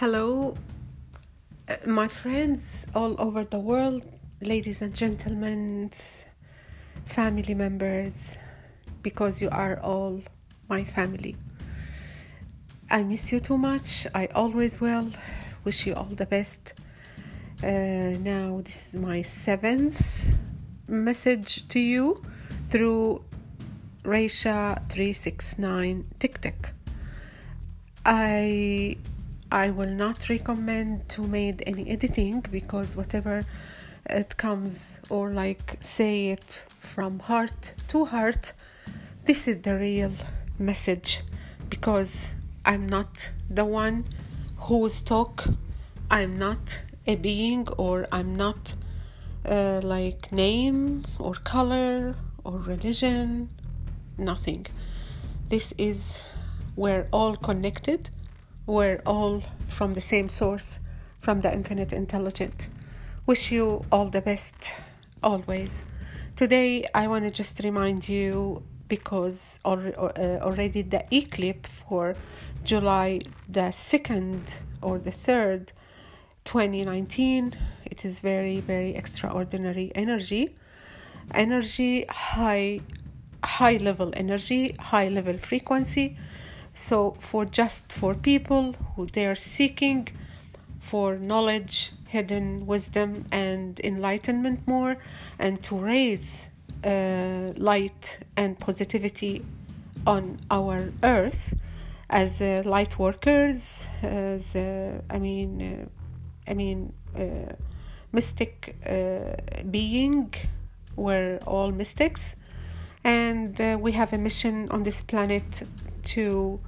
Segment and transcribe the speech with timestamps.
[0.00, 0.56] Hello,
[1.68, 4.02] uh, my friends all over the world,
[4.40, 5.90] ladies and gentlemen,
[7.04, 8.38] family members,
[9.02, 10.22] because you are all
[10.70, 11.36] my family.
[12.90, 14.06] I miss you too much.
[14.14, 15.10] I always will.
[15.64, 16.72] Wish you all the best.
[17.62, 20.34] Uh, now, this is my seventh
[20.88, 22.22] message to you
[22.70, 23.22] through
[24.04, 26.72] Raisha369 TikTok.
[28.06, 28.96] I
[29.52, 33.42] I will not recommend to make any editing because whatever
[34.08, 36.44] it comes or like say it
[36.78, 38.52] from heart to heart,
[39.24, 40.12] this is the real
[40.56, 41.22] message
[41.68, 42.28] because
[42.64, 44.04] I'm not the one
[44.56, 45.48] who's talk.
[46.08, 48.74] I'm not a being or I'm not
[49.44, 53.48] uh, like name or color or religion,
[54.16, 54.66] nothing.
[55.48, 56.22] This is
[56.76, 58.10] we're all connected
[58.66, 60.78] we're all from the same source,
[61.18, 62.68] from the infinite intelligent.
[63.26, 64.72] Wish you all the best
[65.22, 65.84] always.
[66.36, 69.76] Today, I want to just remind you because uh,
[70.42, 72.16] already the eclipse for
[72.64, 75.72] July the 2nd or the 3rd,
[76.44, 80.54] 2019, it is very, very extraordinary energy.
[81.34, 82.80] Energy, high,
[83.44, 86.16] high level energy, high level frequency
[86.74, 90.08] so for just for people who they are seeking
[90.80, 94.96] for knowledge hidden wisdom and enlightenment more
[95.38, 96.48] and to raise
[96.84, 99.44] uh, light and positivity
[100.06, 101.54] on our earth
[102.08, 107.52] as uh, light workers as uh, i mean uh, i mean uh,
[108.12, 109.36] mystic uh,
[109.70, 110.32] being
[110.96, 112.36] we're all mystics.
[113.02, 115.62] And we have a mission on this planet
[116.14, 116.60] to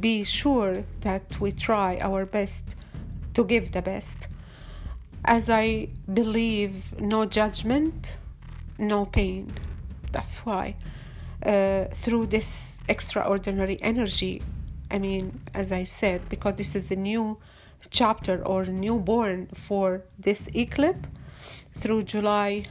[0.00, 2.76] be sure that we try our best
[3.34, 4.28] to give the best.
[5.24, 8.16] As I believe, no judgment,
[8.78, 9.52] no pain.
[10.12, 10.76] That's why,
[11.44, 14.42] uh, through this extraordinary energy,
[14.90, 17.38] I mean, as I said, because this is a new
[17.90, 21.08] chapter or newborn for this eclipse
[21.74, 22.64] through July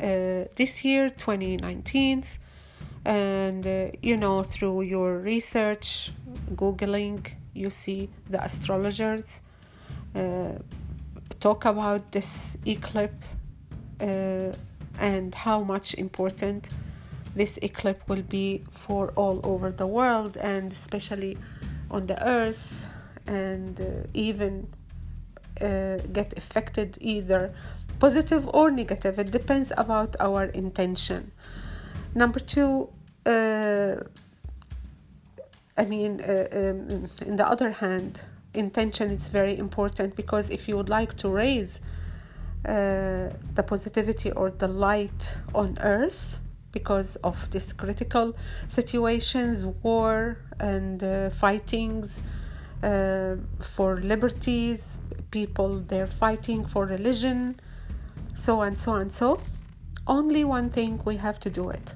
[0.00, 2.24] uh, this year, 2019
[3.04, 6.12] and uh, you know through your research
[6.54, 9.40] googling you see the astrologers
[10.14, 10.52] uh,
[11.40, 13.26] talk about this eclipse
[14.00, 14.52] uh,
[14.98, 16.70] and how much important
[17.34, 21.36] this eclipse will be for all over the world and especially
[21.90, 22.86] on the earth
[23.26, 24.68] and uh, even
[25.60, 27.52] uh, get affected either
[27.98, 29.18] positive or negative.
[29.18, 31.32] It depends about our intention
[32.18, 32.88] Number two,
[33.26, 33.94] uh,
[35.76, 38.22] I mean, uh, um, in the other hand,
[38.54, 41.78] intention is very important because if you would like to raise
[42.64, 46.40] uh, the positivity or the light on earth
[46.72, 48.34] because of these critical
[48.66, 52.20] situations, war and uh, fightings
[52.82, 54.98] uh, for liberties,
[55.30, 57.60] people they're fighting for religion,
[58.34, 59.40] so and so and so
[60.08, 61.94] only one thing we have to do it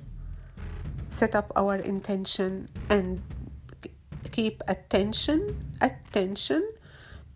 [1.13, 3.23] set up our intention and
[4.31, 5.41] keep attention
[5.81, 6.63] attention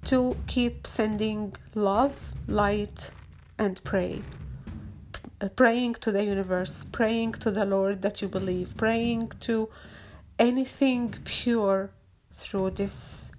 [0.04, 3.10] to keep sending love light
[3.58, 4.22] and pray.
[5.38, 9.68] Uh, praying to the universe praying to the lord that you believe praying to
[10.38, 11.90] anything pure
[12.32, 13.30] through this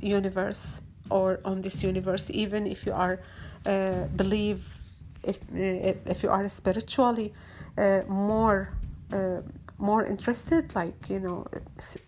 [0.00, 0.80] universe
[1.10, 3.20] or on this universe even if you are
[3.66, 4.80] uh, believe
[5.22, 7.34] if, if you are spiritually
[7.76, 8.70] uh, more
[9.12, 9.42] uh,
[9.82, 11.46] more interested like you know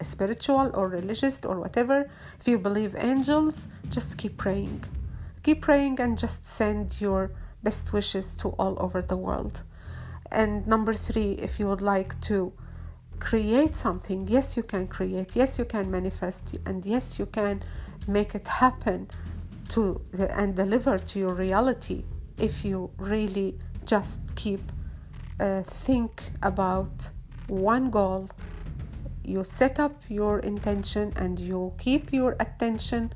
[0.01, 2.09] spiritual or religious or whatever.
[2.41, 4.85] If you believe angels just keep praying.
[5.43, 7.33] Keep praying and just send your
[7.63, 9.63] best wishes to all over the world.
[10.31, 12.53] And number 3 if you would like to
[13.21, 15.37] create something yes you can create.
[15.37, 16.57] Yes you can manifest.
[16.65, 17.63] And yes you can
[18.07, 19.09] make it happen
[19.71, 20.01] to
[20.31, 22.04] and deliver to your reality
[22.39, 24.60] if you really just keep
[25.41, 27.10] uh, think about
[27.49, 28.29] one goal.
[29.25, 33.13] You set up your intention and you keep your attention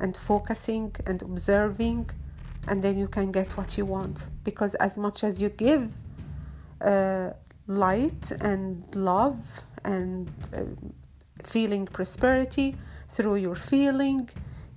[0.00, 2.10] and focusing and observing
[2.68, 4.26] and then you can get what you want.
[4.44, 5.90] Because as much as you give
[6.80, 7.30] uh,
[7.66, 10.60] light and love and uh,
[11.42, 12.76] feeling prosperity
[13.08, 14.28] through your feeling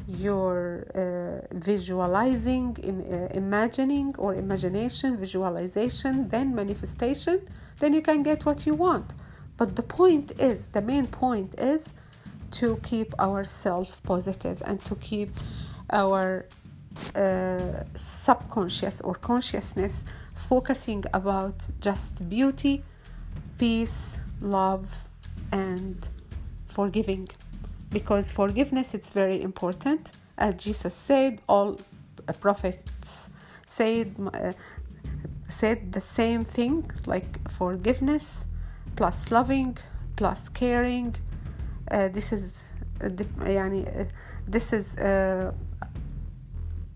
[0.08, 7.48] your uh, visualizing, Im- uh, imagining or imagination, visualization, then manifestation,
[7.82, 9.14] then you can get what you want.
[9.58, 11.90] But the point is, the main point is
[12.60, 15.30] to keep ourselves positive and to keep
[15.92, 16.46] our
[17.16, 20.04] uh, subconscious or consciousness
[20.36, 22.84] focusing about just beauty,
[23.58, 25.06] peace, love,
[25.52, 25.98] and
[26.68, 27.28] forgiving.
[27.90, 30.12] Because forgiveness is very important.
[30.38, 31.80] As Jesus said, all
[32.40, 33.30] prophets
[33.66, 34.52] said uh,
[35.51, 38.47] said the same thing like forgiveness
[38.97, 39.77] plus loving
[40.17, 41.15] plus caring
[41.91, 42.61] uh, this is
[43.03, 44.05] uh, يعني, uh,
[44.49, 45.53] this is uh,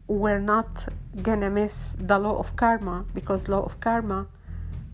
[0.08, 0.88] we're not
[1.22, 4.26] gonna miss the law of karma because law of karma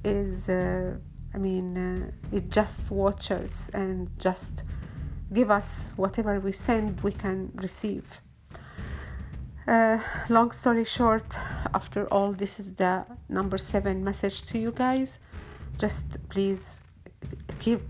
[0.04, 0.94] is uh,
[1.34, 4.64] i mean uh, it just watches and just
[5.32, 8.20] give us whatever we send we can receive
[9.67, 9.99] uh,
[10.29, 11.37] long story short
[11.73, 15.19] after all this is the number seven message to you guys.
[15.77, 16.81] Just please
[17.59, 17.81] keep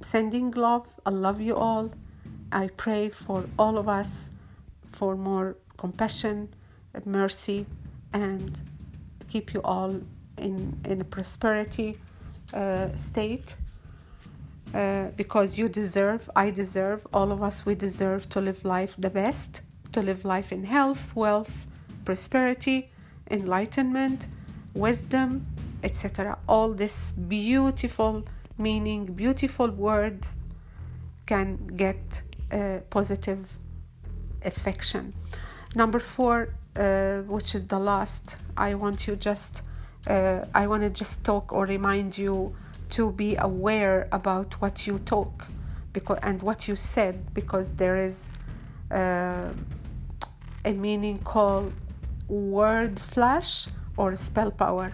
[0.00, 0.86] sending love.
[1.06, 1.90] I love you all.
[2.50, 4.30] I pray for all of us
[4.92, 6.54] for more compassion
[7.04, 7.66] mercy
[8.12, 8.60] and
[9.28, 10.00] keep you all
[10.38, 11.98] in in a prosperity
[12.52, 13.54] uh, state.
[14.74, 19.10] Uh, because you deserve i deserve all of us we deserve to live life the
[19.10, 19.60] best
[19.92, 21.66] to live life in health wealth
[22.04, 22.90] prosperity
[23.30, 24.26] enlightenment
[24.74, 25.46] wisdom
[25.82, 28.24] etc all this beautiful
[28.58, 30.28] meaning beautiful words
[31.26, 32.22] can get
[32.52, 33.46] a positive
[34.44, 35.14] affection.
[35.74, 39.62] Number four uh, which is the last i want you just
[40.06, 42.54] uh, i want to just talk or remind you
[42.88, 45.46] to be aware about what you talk
[45.92, 48.32] because and what you said because there is
[48.90, 49.48] uh,
[50.64, 51.72] a meaning called
[52.28, 53.66] word flash
[53.96, 54.92] or spell power.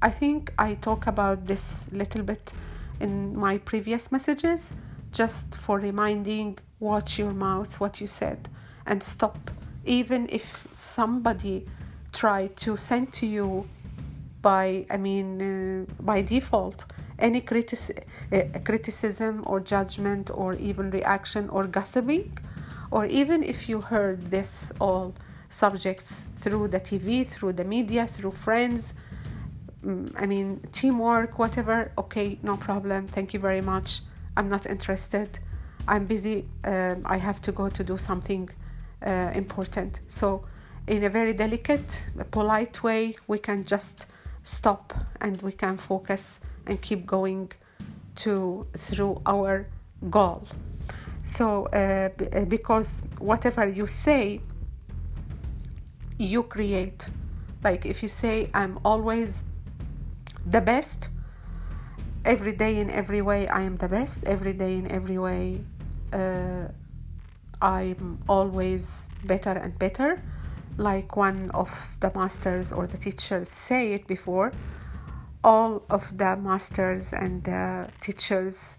[0.00, 2.52] I think i talk about this little bit
[3.00, 4.72] in my previous messages
[5.12, 8.48] just for reminding watch your mouth what you said
[8.86, 9.50] and stop.
[9.84, 11.66] Even if somebody
[12.12, 13.68] try to send to you
[14.42, 16.84] by i mean uh, by default
[17.18, 22.36] any critic- uh, criticism or judgment or even reaction or gossiping
[22.92, 25.12] or even if you heard this all
[25.50, 28.94] subjects through the tv through the media through friends
[29.84, 33.88] um, i mean teamwork whatever okay no problem thank you very much
[34.36, 35.28] i'm not interested
[35.88, 38.48] i'm busy um, i have to go to do something
[39.06, 40.00] uh, important.
[40.06, 40.44] So,
[40.86, 44.06] in a very delicate, polite way, we can just
[44.42, 47.52] stop and we can focus and keep going
[48.16, 49.66] to through our
[50.10, 50.46] goal.
[51.32, 54.40] So, uh, uh because whatever you say,
[56.18, 57.06] you create.
[57.64, 59.44] Like if you say, I'm always
[60.44, 61.08] the best,
[62.24, 65.60] every day in every way, I am the best, every day in every way,
[66.12, 66.68] uh,
[67.60, 70.20] I'm always better and better,
[70.76, 71.70] like one of
[72.00, 74.52] the masters or the teachers say it before.
[75.44, 78.78] All of the masters and the teachers,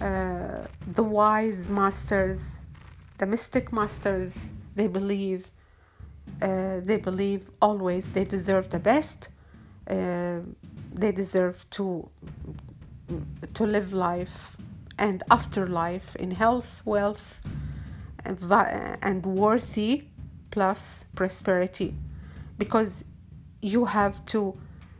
[0.00, 2.62] uh, the wise masters,
[3.18, 5.50] the mystic masters, they believe,
[6.40, 9.28] uh, they believe always they deserve the best.
[9.88, 10.40] Uh,
[10.92, 12.08] they deserve to
[13.54, 14.56] to live life
[14.98, 17.40] and afterlife in health, wealth,
[18.24, 20.04] and worthy
[20.50, 21.94] plus prosperity
[22.58, 23.04] because
[23.62, 24.58] you have to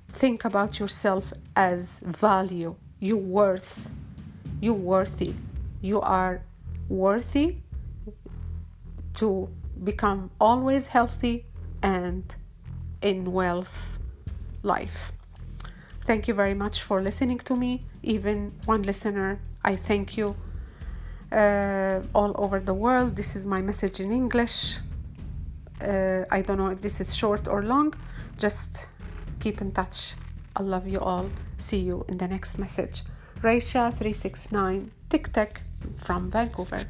[0.08, 3.90] think about yourself as value you worth
[4.60, 5.34] you worthy
[5.80, 6.42] you are
[6.88, 7.56] worthy
[9.14, 9.48] to
[9.84, 11.46] become always healthy
[11.82, 12.34] and
[13.02, 13.98] in wealth
[14.62, 15.12] life
[16.04, 20.36] thank you very much for listening to me even one listener i thank you
[21.32, 23.16] uh, all over the world.
[23.16, 24.78] This is my message in English.
[25.80, 27.94] Uh, I don't know if this is short or long.
[28.38, 28.86] Just
[29.40, 30.14] keep in touch.
[30.56, 31.28] I love you all.
[31.58, 33.02] See you in the next message.
[33.42, 35.62] Raisha369 Tic Tac
[35.96, 36.86] from Vancouver.